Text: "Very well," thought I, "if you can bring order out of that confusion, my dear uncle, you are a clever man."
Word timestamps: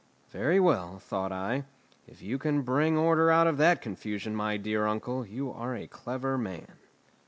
"Very 0.31 0.59
well," 0.59 0.97
thought 0.97 1.31
I, 1.31 1.63
"if 2.07 2.23
you 2.23 2.39
can 2.39 2.63
bring 2.63 2.97
order 2.97 3.29
out 3.29 3.45
of 3.45 3.57
that 3.57 3.83
confusion, 3.83 4.35
my 4.35 4.57
dear 4.57 4.87
uncle, 4.87 5.23
you 5.27 5.51
are 5.51 5.75
a 5.75 5.85
clever 5.85 6.39
man." 6.39 6.79